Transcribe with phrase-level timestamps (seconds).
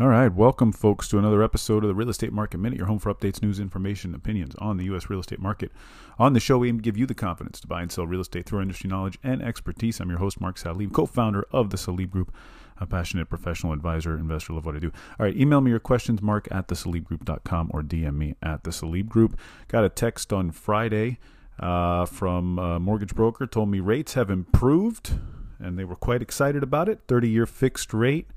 [0.00, 3.00] All right, welcome, folks, to another episode of the Real Estate Market Minute, your home
[3.00, 5.10] for updates, news, information, opinions on the U.S.
[5.10, 5.72] real estate market.
[6.20, 8.20] On the show, we aim to give you the confidence to buy and sell real
[8.20, 9.98] estate through our industry knowledge and expertise.
[9.98, 12.32] I'm your host, Mark Salib, co founder of the Salib Group,
[12.80, 14.92] a passionate professional advisor, investor, love what I do.
[15.18, 19.08] All right, email me your questions, mark at thesalibgroup.com or DM me at the Salib
[19.08, 19.36] Group.
[19.66, 21.18] Got a text on Friday
[21.58, 25.18] uh, from a mortgage broker, told me rates have improved,
[25.58, 27.00] and they were quite excited about it.
[27.08, 28.28] 30 year fixed rate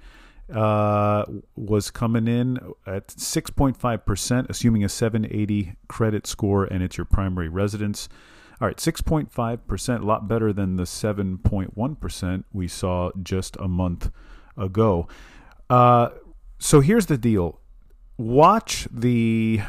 [0.51, 7.49] uh, was coming in at 6.5%, assuming a 780 credit score and it's your primary
[7.49, 8.09] residence.
[8.59, 14.11] All right, 6.5%, a lot better than the 7.1% we saw just a month
[14.55, 15.07] ago.
[15.69, 16.09] Uh,
[16.59, 17.59] so here's the deal
[18.17, 19.61] watch the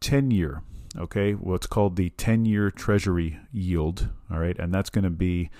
[0.00, 0.62] 10 year,
[0.98, 5.50] okay, what's called the 10 year treasury yield, all right, and that's going to be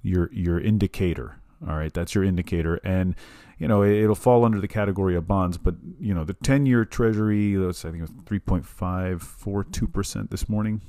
[0.00, 1.41] your, your indicator.
[1.68, 2.76] All right, that's your indicator.
[2.84, 3.14] And
[3.58, 7.54] you know, it'll fall under the category of bonds, but you know, the 10-year Treasury,
[7.54, 10.80] that's I think it was 3.542 percent this morning.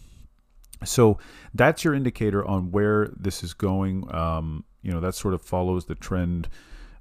[0.83, 1.17] So
[1.53, 4.13] that's your indicator on where this is going.
[4.13, 6.49] Um, you know, that sort of follows the trend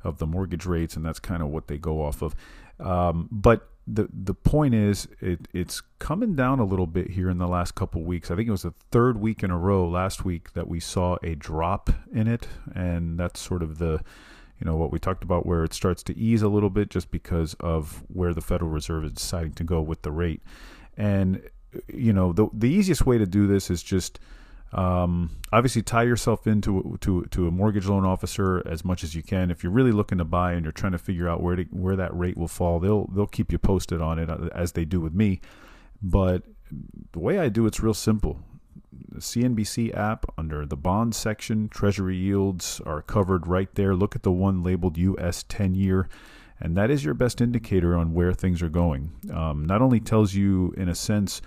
[0.05, 2.37] of the mortgage rates, and that's kind of what they go off of.
[2.79, 7.39] Um, but the the point is, it, it's coming down a little bit here in
[7.39, 8.31] the last couple weeks.
[8.31, 11.17] I think it was the third week in a row last week that we saw
[11.23, 14.01] a drop in it, and that's sort of the
[14.61, 17.11] you know what we talked about where it starts to ease a little bit just
[17.11, 20.43] because of where the Federal Reserve is deciding to go with the rate.
[20.97, 21.43] And
[21.89, 24.21] you know the the easiest way to do this is just
[24.73, 29.23] um, obviously tie yourself into to to a mortgage loan officer as much as you
[29.23, 29.51] can.
[29.51, 31.97] If you're really looking to buy and you're trying to figure out where to, where
[31.97, 35.01] that rate will fall, they'll they'll keep you posted on it uh, as they do
[35.01, 35.41] with me.
[36.03, 36.45] But
[37.13, 38.41] the way I do it's real simple
[39.09, 41.69] the CNBC app under the bond section.
[41.69, 43.95] Treasury yields are covered right there.
[43.95, 46.09] Look at the one labeled US 10 year,
[46.61, 49.13] and that is your best indicator on where things are going.
[49.33, 51.43] Um, not only tells you, in a sense,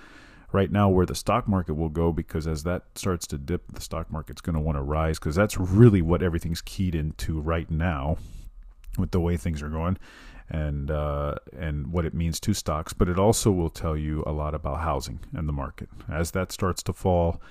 [0.56, 3.82] right now where the stock market will go, because as that starts to dip, the
[3.82, 7.70] stock market's going to want to rise, because that's really what everything's keyed into right
[7.70, 8.18] now
[8.98, 9.98] with the way things are going
[10.50, 14.32] and uh, and what it means to stocks, but it also will tell you a
[14.32, 15.90] lot about housing and the market.
[16.12, 17.42] As that starts to fall,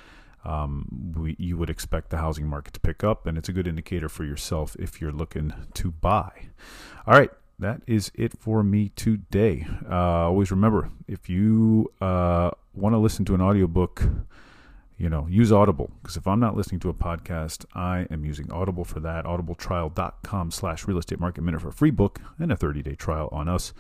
[0.45, 3.67] um, we, you would expect the housing market to pick up, and it's a good
[3.67, 6.31] indicator for yourself if you're looking to buy.
[7.07, 9.67] All right, that is it for me today.
[9.91, 14.03] Uh, always remember if you uh, want to listen to an audiobook
[14.97, 18.51] you know, use Audible because if I'm not listening to a podcast, I am using
[18.53, 19.25] Audible for that.
[19.25, 23.29] Audibletrial.com slash real estate market minute for a free book and a 30 day trial
[23.33, 23.73] on us.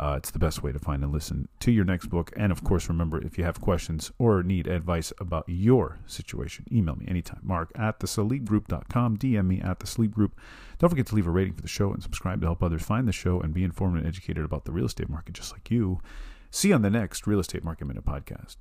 [0.00, 2.32] Uh, it's the best way to find and listen to your next book.
[2.36, 6.94] And of course, remember if you have questions or need advice about your situation, email
[6.94, 7.40] me anytime.
[7.42, 10.38] Mark at thesalibgroup.com, DM me at the Salib Group.
[10.78, 13.08] Don't forget to leave a rating for the show and subscribe to help others find
[13.08, 16.00] the show and be informed and educated about the real estate market just like you.
[16.50, 18.56] See you on the next Real Estate Market Minute podcast.